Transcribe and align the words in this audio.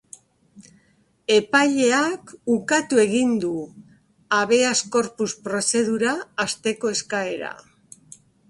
Epaileak 1.33 2.33
ukatu 2.55 3.01
egin 3.05 3.35
du 3.45 3.53
habeas 4.39 4.83
corpus 4.97 5.31
prozedura 5.49 6.19
hasteko 6.47 6.95
eskaera. 6.99 7.55